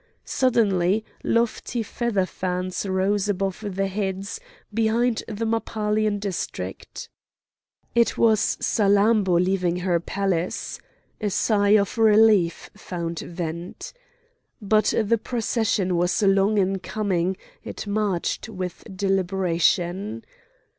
[0.25, 4.39] Suddenly lofty feather fans rose above the heads,
[4.73, 7.07] behind the Mappalian district.
[7.93, 10.79] It was Salammbô leaving her palace;
[11.21, 13.93] a sigh of relief found vent.
[14.59, 20.25] But the procession was long in coming; it marched with deliberation.